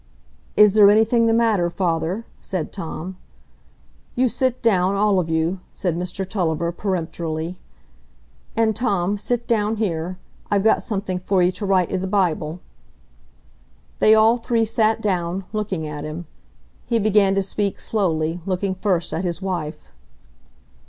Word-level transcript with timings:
"Is 0.57 0.73
there 0.73 0.89
anything 0.89 1.27
the 1.27 1.31
matter, 1.33 1.69
father?" 1.69 2.25
said 2.39 2.71
Tom. 2.71 3.17
"You 4.15 4.29
sit 4.29 4.63
down, 4.63 4.95
all 4.95 5.19
of 5.19 5.29
you," 5.29 5.59
said 5.73 5.95
Mr 5.95 6.27
Tulliver, 6.27 6.71
peremptorily. 6.71 7.59
"And, 8.55 8.75
Tom, 8.75 9.15
sit 9.19 9.45
down 9.45 9.75
here; 9.75 10.17
I've 10.49 10.63
got 10.63 10.81
something 10.81 11.19
for 11.19 11.43
you 11.43 11.51
to 11.51 11.67
write 11.67 11.93
i' 11.93 11.97
the 11.97 12.07
Bible." 12.07 12.61
They 13.99 14.15
all 14.15 14.37
three 14.37 14.65
sat 14.65 15.01
down, 15.03 15.43
looking 15.53 15.85
at 15.85 16.03
him. 16.03 16.25
He 16.87 16.97
began 16.97 17.35
to 17.35 17.43
speak 17.43 17.79
slowly, 17.79 18.41
looking 18.47 18.73
first 18.73 19.13
at 19.13 19.23
his 19.23 19.39
wife. 19.39 19.89